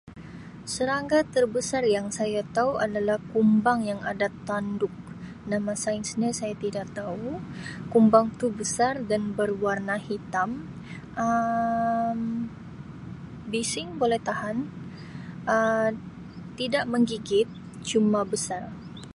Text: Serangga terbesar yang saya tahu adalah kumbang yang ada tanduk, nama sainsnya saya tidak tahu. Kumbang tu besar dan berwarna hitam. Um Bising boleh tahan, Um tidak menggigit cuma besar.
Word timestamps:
Serangga 0.73 1.19
terbesar 1.33 1.83
yang 1.95 2.07
saya 2.17 2.41
tahu 2.57 2.73
adalah 2.85 3.17
kumbang 3.31 3.79
yang 3.89 4.01
ada 4.11 4.27
tanduk, 4.49 4.89
nama 5.51 5.73
sainsnya 5.83 6.29
saya 6.39 6.55
tidak 6.63 6.87
tahu. 6.97 7.27
Kumbang 7.93 8.27
tu 8.39 8.47
besar 8.59 8.93
dan 9.11 9.23
berwarna 9.37 9.95
hitam. 10.07 10.49
Um 11.25 12.19
Bising 13.51 13.89
boleh 14.01 14.17
tahan, 14.27 14.57
Um 15.53 15.93
tidak 16.59 16.85
menggigit 16.93 17.45
cuma 17.89 18.21
besar. 18.33 18.65